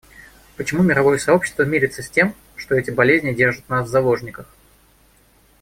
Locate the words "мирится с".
1.61-2.09